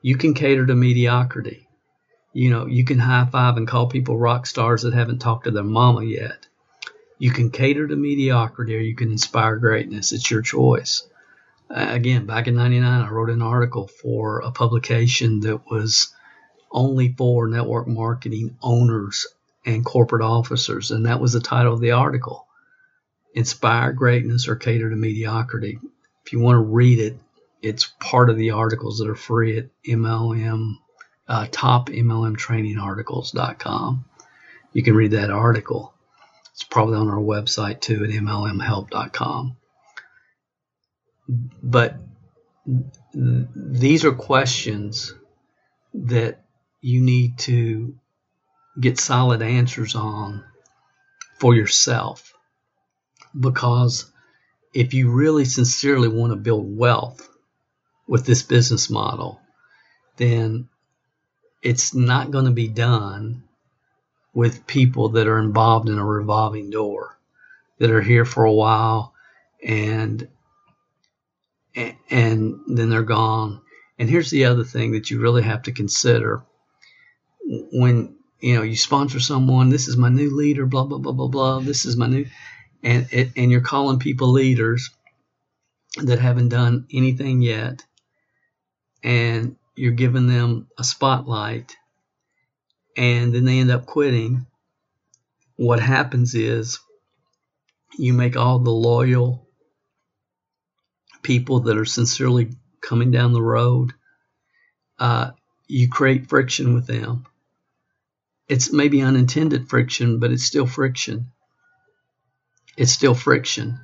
You 0.06 0.18
can 0.18 0.34
cater 0.34 0.66
to 0.66 0.76
mediocrity. 0.76 1.68
You 2.34 2.50
know, 2.50 2.66
you 2.66 2.86
can 2.86 3.00
high 3.00 3.26
five 3.26 3.58
and 3.58 3.68
call 3.68 3.88
people 3.88 4.18
rock 4.18 4.46
stars 4.46 4.84
that 4.84 4.94
haven't 4.94 5.20
talked 5.20 5.46
to 5.46 5.52
their 5.52 5.64
mama 5.64 6.04
yet. 6.04 6.48
You 7.18 7.32
can 7.32 7.50
cater 7.50 7.88
to 7.88 7.96
mediocrity 7.96 8.76
or 8.76 8.80
you 8.80 8.96
can 8.96 9.12
inspire 9.12 9.56
greatness. 9.56 10.12
It's 10.12 10.30
your 10.30 10.42
choice 10.42 11.08
uh, 11.70 11.88
again, 11.90 12.26
back 12.26 12.48
in 12.48 12.56
99, 12.56 13.02
I 13.02 13.10
wrote 13.10 13.30
an 13.30 13.42
article 13.42 13.88
for 13.88 14.40
a 14.40 14.52
publication 14.52 15.42
that 15.42 15.70
was 15.70 16.14
only 16.72 17.14
for 17.14 17.48
network 17.48 17.88
marketing 17.88 18.58
owners 18.62 19.28
and 19.66 19.84
corporate 19.84 20.22
officers. 20.22 20.92
And 20.92 21.06
that 21.06 21.20
was 21.20 21.34
the 21.34 21.40
title 21.40 21.74
of 21.74 21.80
the 21.80 21.92
article 21.92 22.46
Inspire 23.34 23.94
Greatness 23.94 24.48
or 24.48 24.56
Cater 24.56 24.90
to 24.90 24.96
Mediocrity. 24.96 25.80
If 26.26 26.34
you 26.34 26.40
want 26.40 26.56
to 26.56 26.74
read 26.74 27.00
it, 27.00 27.18
it's 27.62 27.94
part 28.00 28.30
of 28.30 28.38
the 28.38 28.52
articles 28.52 29.00
that 29.00 29.10
are 29.10 29.16
free 29.16 29.58
at 29.58 29.70
MLM, 29.88 30.76
uh, 31.28 31.48
topmlmtrainingarticles.com. 31.48 34.06
You 34.74 34.84
can 34.84 34.96
read 34.96 35.12
that 35.12 35.32
article. 35.32 35.94
It's 36.52 36.64
probably 36.64 36.98
on 36.98 37.10
our 37.10 37.20
website 37.20 37.82
too 37.82 38.04
at 38.04 38.10
mlmhelp.com 38.10 39.58
but 41.28 41.98
these 43.14 44.06
are 44.06 44.12
questions 44.12 45.14
that 45.94 46.44
you 46.82 47.02
need 47.02 47.40
to 47.40 47.96
get 48.80 49.00
solid 49.00 49.42
answers 49.42 49.96
on 49.96 50.44
for 51.40 51.56
yourself. 51.56 52.34
Because 53.38 54.12
if 54.74 54.94
you 54.94 55.12
really 55.12 55.46
sincerely 55.46 56.08
want 56.08 56.32
to 56.32 56.38
build 56.38 56.78
wealth 56.78 57.28
with 58.08 58.26
this 58.26 58.44
business 58.44 58.90
model, 58.90 59.40
then 60.18 60.70
it's 61.62 61.94
not 61.94 62.32
going 62.32 62.46
to 62.46 62.52
be 62.52 62.68
done 62.68 63.44
with 64.34 64.68
people 64.68 65.10
that 65.10 65.28
are 65.28 65.40
involved 65.40 65.90
in 65.90 65.98
a 65.98 66.06
revolving 66.06 66.70
door, 66.70 67.18
that 67.80 67.90
are 67.90 68.02
here 68.02 68.26
for 68.26 68.44
a 68.44 68.54
while 68.54 69.14
and 69.64 70.28
and, 72.10 72.62
then 72.68 72.90
they're 72.90 73.04
gone. 73.04 73.62
And 74.00 74.10
here's 74.10 74.30
the 74.30 74.46
other 74.46 74.64
thing 74.64 74.94
that 74.94 75.12
you 75.12 75.20
really 75.20 75.44
have 75.44 75.64
to 75.64 75.72
consider 75.72 76.44
when 77.74 78.16
you 78.40 78.56
know 78.56 78.62
you 78.62 78.76
sponsor 78.76 79.20
someone. 79.20 79.70
This 79.70 79.88
is 79.88 79.98
my 79.98 80.10
new 80.10 80.36
leader. 80.36 80.66
Blah 80.66 80.86
blah 80.86 80.98
blah 80.98 81.14
blah 81.14 81.28
blah. 81.28 81.60
This 81.60 81.86
is 81.86 81.98
my 81.98 82.08
new, 82.08 82.26
and 82.84 83.08
and 83.12 83.52
you're 83.52 83.62
calling 83.62 84.00
people 84.00 84.30
leaders 84.30 84.90
that 85.98 86.20
haven't 86.20 86.50
done 86.50 86.88
anything 86.92 87.42
yet, 87.42 87.86
and 89.06 89.56
you're 89.76 89.92
giving 89.92 90.26
them 90.26 90.68
a 90.80 90.84
spotlight, 90.84 91.78
and 92.98 93.34
then 93.34 93.46
they 93.46 93.60
end 93.60 93.70
up 93.70 93.86
quitting. 93.86 94.48
What 95.58 95.80
happens 95.80 96.34
is 96.34 96.80
you 97.98 98.14
make 98.14 98.36
all 98.36 98.60
the 98.60 98.72
loyal 98.72 99.48
people 101.22 101.62
that 101.62 101.78
are 101.78 101.86
sincerely 101.86 102.50
coming 102.82 103.12
down 103.12 103.32
the 103.32 103.42
road, 103.42 103.94
uh, 104.98 105.32
you 105.68 105.88
create 105.88 106.28
friction 106.28 106.74
with 106.74 106.88
them. 106.88 107.26
It's 108.48 108.74
maybe 108.74 109.02
unintended 109.02 109.70
friction, 109.70 110.20
but 110.20 110.32
it's 110.32 110.46
still 110.46 110.68
friction. 110.68 111.28
It's 112.76 112.92
still 112.92 113.16
friction. 113.16 113.80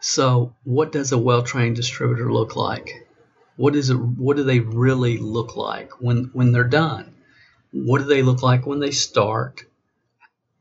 So, 0.00 0.56
what 0.64 0.92
does 0.92 1.12
a 1.12 1.18
well-trained 1.18 1.76
distributor 1.76 2.32
look 2.32 2.56
like? 2.56 3.09
What 3.60 3.76
is 3.76 3.90
it? 3.90 3.96
What 3.96 4.38
do 4.38 4.44
they 4.44 4.60
really 4.60 5.18
look 5.18 5.54
like 5.54 6.00
when 6.00 6.30
when 6.32 6.50
they're 6.50 6.64
done? 6.64 7.12
What 7.72 7.98
do 7.98 8.04
they 8.04 8.22
look 8.22 8.42
like 8.42 8.64
when 8.64 8.80
they 8.80 8.90
start? 8.90 9.66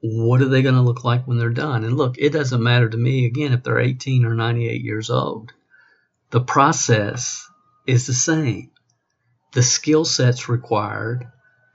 What 0.01 0.41
are 0.41 0.49
they 0.49 0.61
going 0.61 0.75
to 0.75 0.81
look 0.81 1.05
like 1.05 1.25
when 1.25 1.37
they're 1.37 1.49
done? 1.49 1.85
And 1.85 1.95
look, 1.95 2.17
it 2.17 2.33
doesn't 2.33 2.61
matter 2.61 2.89
to 2.89 2.97
me 2.97 3.25
again 3.25 3.53
if 3.53 3.63
they're 3.63 3.79
18 3.79 4.25
or 4.25 4.33
98 4.33 4.81
years 4.81 5.09
old. 5.09 5.53
The 6.31 6.41
process 6.41 7.49
is 7.87 8.05
the 8.05 8.13
same. 8.13 8.69
The 9.53 9.63
skill 9.63 10.03
sets 10.03 10.49
required, 10.49 11.25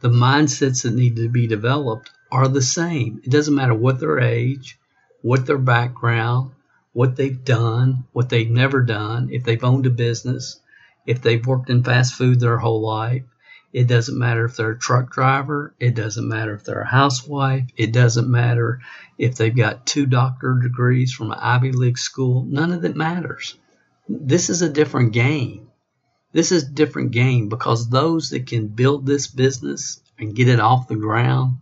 the 0.02 0.10
mindsets 0.10 0.82
that 0.82 0.92
need 0.92 1.16
to 1.16 1.30
be 1.30 1.46
developed 1.46 2.10
are 2.30 2.48
the 2.48 2.60
same. 2.60 3.22
It 3.24 3.30
doesn't 3.30 3.54
matter 3.54 3.74
what 3.74 3.98
their 3.98 4.20
age, 4.20 4.78
what 5.22 5.46
their 5.46 5.56
background, 5.56 6.50
what 6.92 7.16
they've 7.16 7.44
done, 7.44 8.04
what 8.12 8.28
they've 8.28 8.50
never 8.50 8.82
done, 8.82 9.30
if 9.32 9.42
they've 9.42 9.64
owned 9.64 9.86
a 9.86 9.90
business, 9.90 10.60
if 11.06 11.22
they've 11.22 11.46
worked 11.46 11.70
in 11.70 11.84
fast 11.84 12.14
food 12.14 12.40
their 12.40 12.58
whole 12.58 12.80
life. 12.80 13.22
It 13.72 13.88
doesn't 13.88 14.18
matter 14.18 14.44
if 14.44 14.56
they're 14.56 14.70
a 14.70 14.78
truck 14.78 15.10
driver. 15.10 15.74
It 15.80 15.96
doesn't 15.96 16.28
matter 16.28 16.54
if 16.54 16.64
they're 16.64 16.82
a 16.82 16.86
housewife. 16.86 17.64
It 17.76 17.92
doesn't 17.92 18.30
matter 18.30 18.80
if 19.18 19.34
they've 19.34 19.54
got 19.54 19.84
two 19.84 20.06
doctorate 20.06 20.62
degrees 20.62 21.12
from 21.12 21.32
an 21.32 21.38
Ivy 21.40 21.72
League 21.72 21.98
school. 21.98 22.44
None 22.44 22.72
of 22.72 22.82
that 22.82 22.94
matters. 22.94 23.56
This 24.08 24.48
is 24.48 24.62
a 24.62 24.68
different 24.68 25.12
game. 25.12 25.68
This 26.32 26.52
is 26.52 26.64
a 26.64 26.72
different 26.72 27.12
game 27.12 27.48
because 27.48 27.88
those 27.88 28.30
that 28.30 28.46
can 28.46 28.68
build 28.68 29.06
this 29.06 29.26
business 29.26 30.00
and 30.18 30.34
get 30.34 30.48
it 30.48 30.60
off 30.60 30.88
the 30.88 30.96
ground 30.96 31.58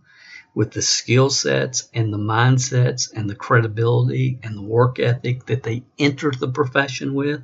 with 0.55 0.71
the 0.71 0.81
skill 0.81 1.29
sets 1.29 1.89
and 1.93 2.13
the 2.13 2.17
mindsets 2.17 3.11
and 3.13 3.29
the 3.29 3.35
credibility 3.35 4.39
and 4.43 4.55
the 4.55 4.61
work 4.61 4.99
ethic 4.99 5.45
that 5.47 5.63
they 5.63 5.83
enter 5.97 6.31
the 6.31 6.47
profession 6.47 7.13
with, 7.13 7.41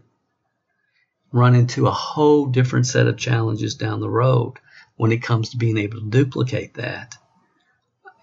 run 1.32 1.56
into 1.56 1.88
a 1.88 1.92
whole 1.92 2.48
different 2.48 2.88
set 2.88 3.08
of 3.08 3.18
challenges 3.18 3.76
down 3.76 4.00
the 4.00 4.10
road 4.10 4.54
when 4.96 5.12
it 5.12 5.22
comes 5.22 5.50
to 5.50 5.58
being 5.58 5.78
able 5.78 6.00
to 6.00 6.10
duplicate 6.10 6.76
that. 6.76 7.18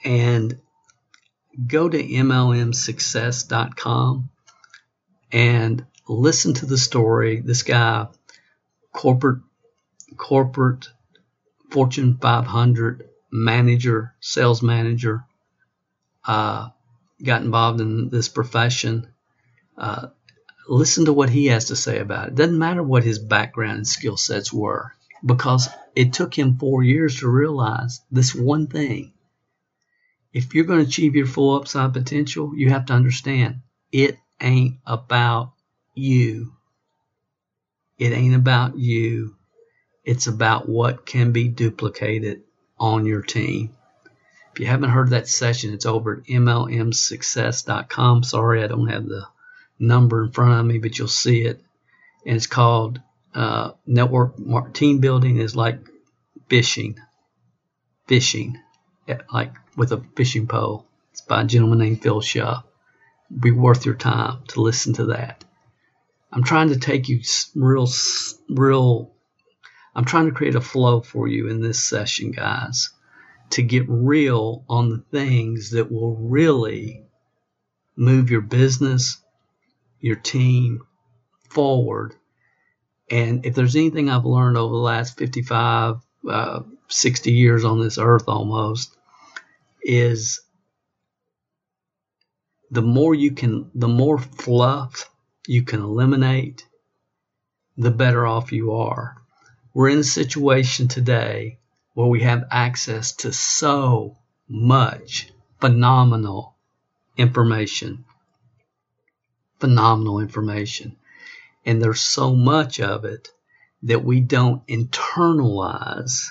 And 0.05 0.59
go 1.67 1.89
to 1.89 2.03
MLMsuccess.com 2.03 4.29
and 5.33 5.87
listen 6.09 6.55
to 6.55 6.67
the 6.67 6.79
story. 6.79 7.41
This 7.41 7.63
guy, 7.63 8.09
corporate, 8.93 9.43
corporate, 10.17 10.89
Fortune 11.71 12.19
500 12.21 13.09
manager, 13.33 14.15
sales 14.21 14.63
manager, 14.63 15.25
uh, 16.25 16.69
got 17.23 17.43
involved 17.43 17.81
in 17.81 18.09
this 18.09 18.29
profession. 18.29 19.09
Uh, 19.77 20.09
listen 20.69 21.07
to 21.07 21.13
what 21.13 21.31
he 21.31 21.47
has 21.47 21.67
to 21.67 21.77
say 21.77 21.99
about 21.99 22.29
it. 22.29 22.35
Doesn't 22.35 22.59
matter 22.59 22.83
what 22.83 23.05
his 23.05 23.19
background 23.19 23.77
and 23.79 23.87
skill 23.87 24.17
sets 24.17 24.53
were, 24.53 24.93
because 25.25 25.69
it 25.95 26.13
took 26.13 26.37
him 26.37 26.59
four 26.59 26.83
years 26.83 27.21
to 27.21 27.29
realize 27.29 28.01
this 28.11 28.35
one 28.35 28.67
thing. 28.67 29.13
If 30.33 30.55
you're 30.55 30.65
going 30.65 30.81
to 30.81 30.87
achieve 30.87 31.15
your 31.15 31.27
full 31.27 31.57
upside 31.57 31.93
potential, 31.93 32.53
you 32.55 32.71
have 32.71 32.87
to 32.87 32.93
understand 32.93 33.61
it 33.91 34.19
ain't 34.41 34.77
about 34.85 35.53
you. 35.95 36.53
It 37.99 38.13
ain't 38.13 38.35
about 38.35 38.77
you. 38.77 39.37
It's 40.05 40.27
about 40.27 40.69
what 40.69 41.07
can 41.07 41.33
be 41.33 41.49
duplicated 41.49 42.43
on 42.79 43.07
your 43.07 43.23
team. 43.23 43.75
If 44.53 44.61
you 44.61 44.67
haven't 44.67 44.91
heard 44.91 45.11
that 45.11 45.29
session, 45.29 45.73
it's 45.73 45.87
over 45.87 46.19
at 46.19 46.25
MLMsuccess.com. 46.25 48.23
Sorry, 48.23 48.63
I 48.63 48.67
don't 48.67 48.89
have 48.89 49.07
the 49.07 49.27
number 49.79 50.25
in 50.25 50.33
front 50.33 50.61
of 50.61 50.67
me, 50.67 50.79
but 50.79 50.99
you'll 50.99 51.09
see 51.09 51.43
it. 51.43 51.61
And 52.25 52.37
it's 52.37 52.47
called 52.47 53.01
uh, 53.35 53.73
Network 53.87 54.75
Team 54.75 54.99
Building 54.99 55.39
is 55.39 55.55
like 55.55 55.79
fishing. 56.49 56.99
Fishing. 58.07 58.59
Like 59.33 59.53
with 59.77 59.93
a 59.93 60.03
fishing 60.17 60.47
pole. 60.47 60.87
It's 61.13 61.21
by 61.21 61.43
a 61.43 61.45
gentleman 61.45 61.79
named 61.79 62.03
Phil 62.03 62.21
Shaw. 62.21 62.63
Be 63.39 63.51
worth 63.51 63.87
your 63.87 63.95
time 63.95 64.41
to 64.49 64.61
listen 64.61 64.95
to 64.95 65.07
that. 65.07 65.45
I'm 66.33 66.45
trying 66.45 66.69
to 66.71 66.79
take 66.79 67.09
you 67.09 67.21
real, 67.55 67.89
real. 68.49 69.13
I'm 69.95 70.05
trying 70.05 70.27
to 70.27 70.35
create 70.35 70.55
a 70.55 70.61
flow 70.61 71.01
for 71.01 71.27
you 71.29 71.49
in 71.49 71.61
this 71.61 71.83
session, 71.83 72.33
guys, 72.33 72.91
to 73.51 73.63
get 73.63 73.85
real 73.89 74.65
on 74.69 74.91
the 74.91 75.05
things 75.11 75.71
that 75.71 75.91
will 75.91 76.17
really 76.17 77.07
move 77.97 78.31
your 78.31 78.43
business, 78.43 79.19
your 80.07 80.17
team 80.17 80.81
forward. 81.51 82.15
And 83.11 83.45
if 83.45 83.55
there's 83.55 83.77
anything 83.77 84.09
I've 84.09 84.25
learned 84.25 84.57
over 84.57 84.73
the 84.73 84.81
last 84.81 85.19
55, 85.19 85.97
uh, 86.29 86.61
60 86.89 87.33
years 87.33 87.65
on 87.65 87.81
this 87.81 87.99
earth 87.99 88.29
almost, 88.29 88.97
is 89.83 90.41
the 92.71 92.83
more 92.83 93.15
you 93.15 93.33
can, 93.33 93.71
the 93.75 93.89
more 93.89 94.19
fluff 94.19 95.11
you 95.47 95.63
can 95.63 95.81
eliminate, 95.81 96.67
the 97.77 97.91
better 97.91 98.27
off 98.27 98.53
you 98.53 98.73
are. 98.75 99.17
We're 99.75 99.91
in 99.91 99.99
a 99.99 100.05
situation 100.05 100.89
today 100.89 101.59
where 101.95 102.07
we 102.07 102.23
have 102.23 102.45
access 102.51 103.13
to 103.17 103.33
so 103.33 104.19
much 104.49 105.33
phenomenal 105.61 106.57
information. 107.17 108.05
Phenomenal 109.59 110.21
information. 110.21 110.97
And 111.65 111.83
there's 111.83 112.01
so 112.01 112.35
much 112.35 112.81
of 112.81 113.05
it 113.05 113.29
that 113.83 114.05
we 114.05 114.21
don't 114.21 114.67
internalize 114.67 116.27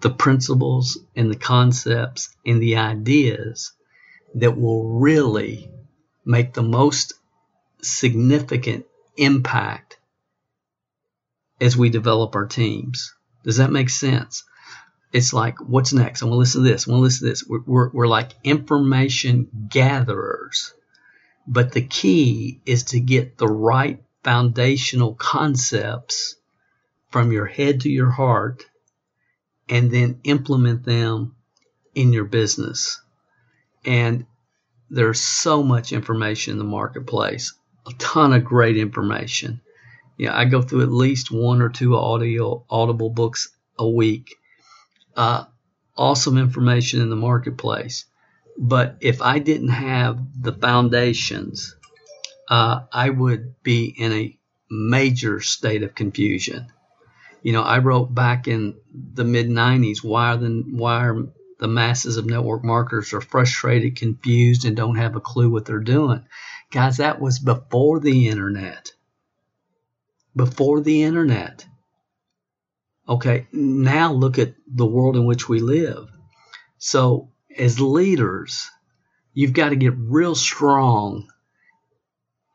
the 0.00 0.10
principles 0.10 0.98
and 1.14 1.30
the 1.30 1.36
concepts 1.36 2.34
and 2.46 2.60
the 2.60 2.76
ideas 2.76 3.72
that 4.34 4.58
will 4.58 4.98
really 4.98 5.70
make 6.24 6.54
the 6.54 6.62
most 6.62 7.14
significant 7.82 8.86
impact 9.16 9.98
as 11.60 11.76
we 11.76 11.90
develop 11.90 12.34
our 12.34 12.46
teams. 12.46 13.14
Does 13.44 13.58
that 13.58 13.72
make 13.72 13.90
sense? 13.90 14.44
It's 15.12 15.32
like, 15.32 15.60
what's 15.60 15.92
next? 15.92 16.22
I 16.22 16.26
want 16.26 16.34
to 16.34 16.38
listen 16.38 16.62
to 16.62 16.70
this. 16.70 16.86
I 16.86 16.92
want 16.92 17.00
to 17.00 17.04
listen 17.04 17.26
to 17.26 17.30
this. 17.30 17.46
We're, 17.46 17.62
we're, 17.66 17.90
we're 17.90 18.06
like 18.06 18.32
information 18.44 19.48
gatherers. 19.68 20.72
But 21.52 21.72
the 21.72 21.82
key 21.82 22.60
is 22.64 22.84
to 22.84 23.00
get 23.00 23.36
the 23.36 23.48
right 23.48 24.00
foundational 24.22 25.14
concepts 25.14 26.36
from 27.08 27.32
your 27.32 27.46
head 27.46 27.80
to 27.80 27.90
your 27.90 28.10
heart 28.10 28.64
and 29.68 29.90
then 29.90 30.20
implement 30.22 30.84
them 30.84 31.34
in 31.92 32.12
your 32.12 32.24
business. 32.24 33.00
And 33.84 34.26
there's 34.90 35.18
so 35.18 35.64
much 35.64 35.90
information 35.92 36.52
in 36.52 36.58
the 36.58 36.64
marketplace, 36.64 37.52
a 37.84 37.92
ton 37.94 38.32
of 38.32 38.44
great 38.44 38.76
information. 38.76 39.60
Yeah, 40.16 40.38
I 40.38 40.44
go 40.44 40.62
through 40.62 40.82
at 40.82 40.92
least 40.92 41.32
one 41.32 41.62
or 41.62 41.68
two 41.68 41.96
audio 41.96 42.64
audible 42.70 43.10
books 43.10 43.48
a 43.76 43.88
week. 43.88 44.36
Uh, 45.16 45.46
awesome 45.96 46.38
information 46.38 47.00
in 47.00 47.10
the 47.10 47.16
marketplace. 47.16 48.04
But 48.62 48.98
if 49.00 49.22
I 49.22 49.38
didn't 49.38 49.70
have 49.70 50.42
the 50.42 50.52
foundations, 50.52 51.74
uh, 52.46 52.80
I 52.92 53.08
would 53.08 53.54
be 53.62 53.86
in 53.86 54.12
a 54.12 54.38
major 54.70 55.40
state 55.40 55.82
of 55.82 55.94
confusion. 55.94 56.66
You 57.42 57.54
know, 57.54 57.62
I 57.62 57.78
wrote 57.78 58.14
back 58.14 58.48
in 58.48 58.74
the 58.92 59.24
mid 59.24 59.48
90s 59.48 60.04
why, 60.04 60.36
the, 60.36 60.62
why 60.68 61.06
are 61.06 61.16
the 61.58 61.68
masses 61.68 62.18
of 62.18 62.26
network 62.26 62.62
marketers 62.62 63.14
are 63.14 63.22
frustrated, 63.22 63.96
confused, 63.96 64.66
and 64.66 64.76
don't 64.76 64.96
have 64.96 65.16
a 65.16 65.20
clue 65.20 65.48
what 65.48 65.64
they're 65.64 65.78
doing. 65.80 66.26
Guys, 66.70 66.98
that 66.98 67.18
was 67.18 67.38
before 67.38 67.98
the 67.98 68.28
internet. 68.28 68.92
Before 70.36 70.82
the 70.82 71.02
internet. 71.02 71.66
Okay, 73.08 73.46
now 73.52 74.12
look 74.12 74.38
at 74.38 74.52
the 74.66 74.86
world 74.86 75.16
in 75.16 75.24
which 75.24 75.48
we 75.48 75.60
live. 75.60 76.10
So, 76.76 77.30
as 77.56 77.80
leaders, 77.80 78.70
you've 79.32 79.52
got 79.52 79.70
to 79.70 79.76
get 79.76 79.94
real 79.96 80.34
strong 80.34 81.28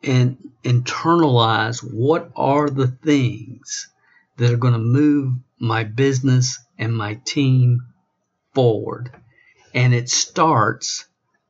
and 0.03 0.38
internalize 0.63 1.79
what 1.81 2.31
are 2.36 2.69
the 2.69 2.88
things 2.88 3.89
that 4.38 4.51
are 4.51 4.58
going 4.58 4.73
to 4.73 4.79
move 4.79 5.34
my 5.60 5.84
business 5.84 6.60
and 6.77 6.95
my 6.95 7.19
team 7.25 7.81
forward. 8.53 9.12
And 9.73 9.93
it 9.93 10.10
starts 10.10 11.05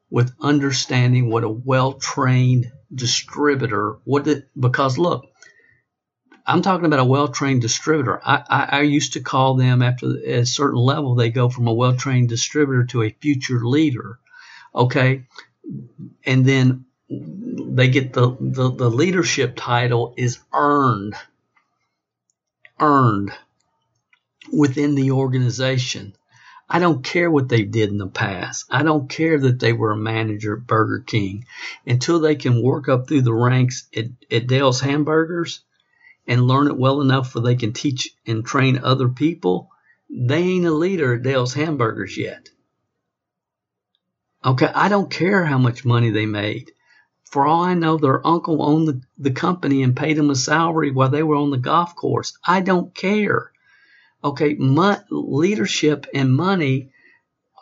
with 0.10 0.34
understanding 0.40 1.30
what 1.30 1.44
a 1.44 1.50
well-trained 1.50 2.72
distributor 2.94 3.98
what 4.04 4.28
it 4.28 4.48
because 4.58 4.98
look 4.98 5.26
i'm 6.46 6.62
talking 6.62 6.86
about 6.86 7.00
a 7.00 7.06
well-trained 7.06 7.62
distributor 7.62 8.22
I, 8.26 8.44
I, 8.50 8.70
I 8.78 8.82
used 8.82 9.14
to 9.14 9.22
call 9.22 9.56
them 9.56 9.82
after 9.82 10.08
a 10.26 10.46
certain 10.46 10.80
level 10.80 11.16
they 11.16 11.30
go 11.30 11.50
from 11.50 11.68
a 11.68 11.74
well-trained 11.74 12.30
distributor 12.30 12.86
to 12.86 13.04
a 13.04 13.16
future 13.20 13.66
leader 13.66 14.20
okay 14.74 15.24
and 16.26 16.46
then 16.46 16.86
they 17.10 17.88
get 17.88 18.14
the, 18.14 18.36
the, 18.40 18.72
the 18.72 18.90
leadership 18.90 19.54
title 19.56 20.14
is 20.18 20.40
earned 20.54 21.16
earned 22.80 23.32
within 24.52 24.96
the 24.96 25.12
organization 25.12 26.16
I 26.68 26.80
don't 26.80 27.04
care 27.04 27.30
what 27.30 27.48
they 27.48 27.64
did 27.64 27.90
in 27.90 28.00
the 28.00 28.08
past. 28.08 28.66
I 28.72 28.82
don't 28.82 29.08
care 29.08 29.40
that 29.40 29.60
they 29.60 29.72
were 29.72 29.92
a 29.92 29.98
manager 29.98 30.58
at 30.58 30.66
Burger 30.66 31.04
King. 31.06 31.46
Until 31.86 32.20
they 32.20 32.36
can 32.36 32.64
work 32.64 32.90
up 32.90 33.08
through 33.08 33.22
the 33.22 33.34
ranks 33.34 33.88
at, 33.96 34.06
at 34.32 34.48
Dale's 34.48 34.82
Hamburgers 34.82 35.62
and 36.28 36.48
learn 36.48 36.68
it 36.68 36.78
well 36.78 37.02
enough 37.02 37.36
where 37.36 37.44
they 37.44 37.56
can 37.56 37.74
teach 37.74 38.10
and 38.26 38.46
train 38.46 38.80
other 38.84 39.10
people, 39.10 39.70
they 40.10 40.42
ain't 40.42 40.66
a 40.66 40.72
leader 40.72 41.16
at 41.16 41.24
Dale's 41.24 41.54
Hamburgers 41.54 42.18
yet. 42.18 42.50
Okay, 44.44 44.72
I 44.74 44.90
don't 44.90 45.10
care 45.10 45.44
how 45.46 45.58
much 45.58 45.86
money 45.86 46.12
they 46.12 46.26
made. 46.26 46.72
For 47.32 47.46
all 47.46 47.64
I 47.64 47.74
know, 47.74 47.98
their 47.98 48.26
uncle 48.26 48.64
owned 48.64 48.88
the, 48.88 49.02
the 49.18 49.32
company 49.32 49.82
and 49.82 49.96
paid 49.96 50.18
them 50.18 50.30
a 50.30 50.36
salary 50.36 50.92
while 50.92 51.10
they 51.10 51.24
were 51.24 51.36
on 51.36 51.50
the 51.50 51.58
golf 51.58 51.96
course. 51.96 52.38
I 52.46 52.62
don't 52.62 52.94
care. 52.94 53.52
Okay, 54.24 54.54
mo- 54.54 55.02
leadership 55.10 56.06
and 56.14 56.34
money 56.36 56.92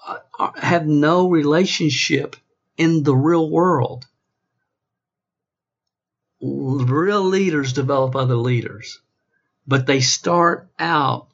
uh, 0.05 0.51
have 0.55 0.85
no 0.85 1.29
relationship 1.29 2.35
in 2.77 3.03
the 3.03 3.15
real 3.15 3.49
world. 3.49 4.05
Real 6.45 7.23
leaders 7.23 7.71
develop 7.71 8.17
other 8.17 8.35
leaders, 8.35 8.99
but 9.65 9.87
they 9.87 10.01
start 10.01 10.67
out 10.77 11.29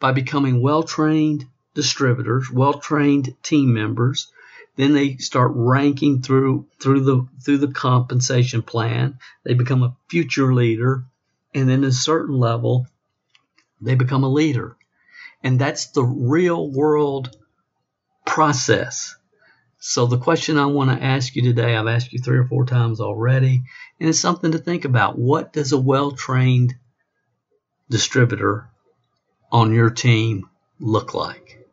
by 0.00 0.12
becoming 0.12 0.62
well 0.62 0.82
trained 0.82 1.46
distributors, 1.74 2.50
well 2.50 2.72
trained 2.72 3.34
team 3.42 3.74
members. 3.74 4.32
Then 4.76 4.94
they 4.94 5.18
start 5.18 5.52
ranking 5.54 6.22
through 6.22 6.66
through 6.80 7.00
the 7.00 7.26
through 7.44 7.58
the 7.58 7.72
compensation 7.72 8.62
plan. 8.62 9.18
They 9.44 9.52
become 9.52 9.82
a 9.82 9.96
future 10.08 10.54
leader, 10.54 11.04
and 11.52 11.68
then 11.68 11.84
at 11.84 11.90
a 11.90 11.92
certain 11.92 12.38
level, 12.38 12.86
they 13.82 13.96
become 13.96 14.24
a 14.24 14.32
leader. 14.32 14.78
And 15.42 15.60
that's 15.60 15.88
the 15.88 16.04
real 16.04 16.70
world 16.70 17.36
process. 18.24 19.14
So 19.86 20.06
the 20.06 20.16
question 20.16 20.56
I 20.56 20.64
want 20.64 20.88
to 20.88 21.04
ask 21.04 21.36
you 21.36 21.42
today, 21.42 21.76
I've 21.76 21.86
asked 21.86 22.10
you 22.14 22.18
three 22.18 22.38
or 22.38 22.46
four 22.46 22.64
times 22.64 23.00
already, 23.00 23.64
and 24.00 24.08
it's 24.08 24.18
something 24.18 24.52
to 24.52 24.58
think 24.58 24.86
about. 24.86 25.18
What 25.18 25.52
does 25.52 25.72
a 25.72 25.78
well-trained 25.78 26.74
distributor 27.90 28.70
on 29.52 29.74
your 29.74 29.90
team 29.90 30.48
look 30.80 31.12
like? 31.12 31.68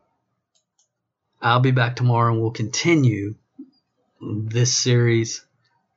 I'll 1.40 1.60
be 1.60 1.70
back 1.70 1.96
tomorrow 1.96 2.30
and 2.30 2.42
we'll 2.42 2.50
continue 2.50 3.36
this 4.20 4.76
series, 4.76 5.42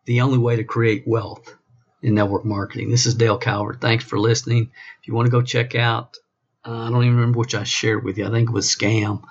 The 0.06 0.22
Only 0.22 0.38
Way 0.38 0.56
to 0.56 0.64
Create 0.64 1.04
Wealth 1.06 1.54
in 2.02 2.16
Network 2.16 2.46
Marketing. 2.46 2.90
This 2.90 3.06
is 3.06 3.16
Dale 3.16 3.38
Calvert. 3.38 3.82
Thanks 3.82 4.06
for 4.06 4.18
listening. 4.18 4.72
If 5.02 5.10
you 5.10 5.14
want 5.14 5.26
to 5.26 5.32
go 5.32 5.42
check 5.42 5.76
out, 5.76 6.16
uh, 6.64 6.88
I 6.88 6.90
don't 6.92 7.04
even 7.04 7.18
remember 7.18 7.40
which 7.40 7.56
I 7.56 7.66
shared 7.66 8.06
with 8.06 8.18
you. 8.18 8.26
I 8.26 8.32
think 8.32 8.48
it 8.48 8.54
was 8.54 8.74
Scam, 8.74 9.22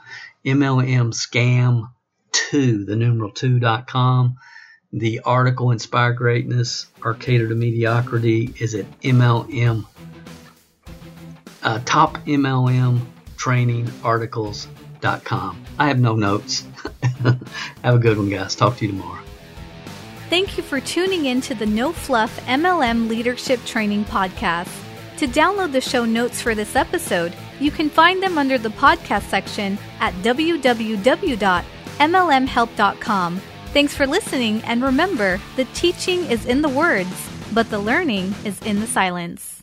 MLM 0.45 1.15
Scam 1.15 1.89
2, 2.51 2.85
the 2.85 2.97
numeral 2.97 3.33
2.com. 3.33 4.37
The 4.93 5.21
article 5.21 5.71
Inspire 5.71 6.13
Greatness 6.13 6.87
or 7.03 7.15
Cater 7.15 7.49
to 7.49 7.55
Mediocrity 7.55 8.55
is 8.61 8.75
at 8.75 9.01
MLM, 9.01 9.87
uh, 11.63 11.81
top 11.85 12.19
MLM 12.27 13.01
training 13.37 13.91
articles 14.05 14.69
I 15.05 15.89
have 15.89 16.01
no 16.01 16.17
notes. 16.17 16.67
have 17.83 17.95
a 17.95 17.99
good 17.99 18.17
one, 18.17 18.31
guys. 18.31 18.55
Talk 18.55 18.79
to 18.79 18.87
you 18.87 18.93
tomorrow. 18.93 19.23
Thank 20.31 20.57
you 20.57 20.63
for 20.63 20.81
tuning 20.81 21.27
in 21.27 21.43
to 21.43 21.55
the 21.55 21.67
No 21.67 21.93
Fluff 21.93 22.41
MLM 22.47 23.09
Leadership 23.09 23.63
Training 23.67 24.07
Podcast. 24.07 24.73
To 25.19 25.29
download 25.29 25.73
the 25.73 25.81
show 25.81 26.05
notes 26.05 26.41
for 26.41 26.55
this 26.55 26.75
episode, 26.75 27.35
you 27.61 27.71
can 27.71 27.91
find 27.91 28.23
them 28.23 28.39
under 28.39 28.59
the 28.59 28.71
podcast 28.71 29.29
section 29.29 29.79
at 30.01 30.15
www.mlmhelp.com. 31.99 33.41
Thanks 33.73 33.97
for 33.97 34.07
listening, 34.07 34.63
and 34.63 34.83
remember 34.83 35.41
the 35.57 35.65
teaching 35.67 36.25
is 36.27 36.47
in 36.47 36.63
the 36.63 36.69
words, 36.69 37.29
but 37.53 37.69
the 37.71 37.79
learning 37.79 38.35
is 38.45 38.61
in 38.63 38.81
the 38.81 38.87
silence. 38.87 39.54